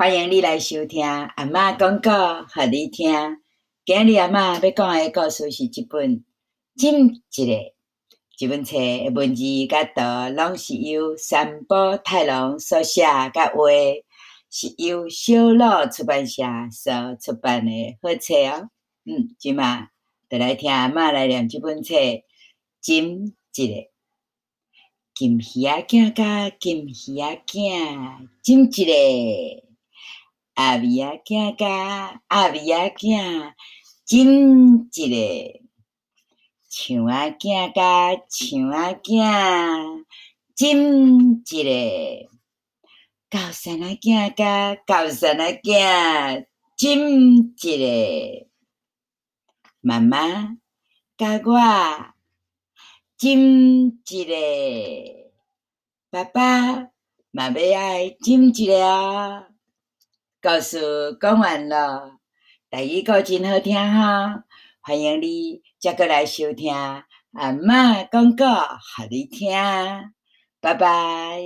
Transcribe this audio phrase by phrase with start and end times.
[0.00, 2.08] 欢迎你来收听阿嬷讲故，
[2.58, 3.12] 予你听。
[3.84, 6.24] 今日阿嬷要讲的故事是一本
[6.74, 7.52] 金一个，
[8.38, 10.00] 一本册的文字甲图
[10.34, 13.68] 拢是由三宝太郎所写甲画，
[14.48, 18.70] 是由小鲁出版社所出版的好册哦。
[19.04, 19.88] 嗯，今嘛
[20.30, 21.94] 就来听阿嬷来念这本册，
[22.80, 23.90] 金一个，
[25.14, 29.69] 金鱼仔囝甲金鱼仔囝，金一个。
[30.60, 33.54] 阿米仔囝甲阿米仔囝，
[34.04, 35.62] 金一个；
[36.68, 40.04] 象仔囝甲象仔囝，
[40.54, 42.28] 金一个；
[43.30, 46.44] 高山仔囝甲高山仔囝，
[46.76, 48.46] 金一个；
[49.80, 50.58] 妈妈
[51.16, 52.14] 甲我，
[53.16, 55.32] 金一个；
[56.10, 56.90] 爸爸
[57.30, 59.46] 嘛要爱金一个哦。
[60.42, 62.12] 故事讲完了，
[62.70, 64.44] 台语歌真好听哈！
[64.80, 69.50] 欢迎你再过来收听阿嬷讲过，互你听，
[70.62, 71.42] 拜拜。